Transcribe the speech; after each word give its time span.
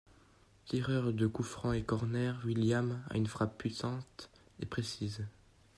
Tireur 0.65 1.13
de 1.13 1.27
coup-franc 1.27 1.73
et 1.73 1.83
corner, 1.83 2.33
Willian 2.43 2.99
a 3.11 3.17
une 3.17 3.27
frappe 3.27 3.59
puissante 3.59 4.31
et 4.59 4.65
précise. 4.65 5.27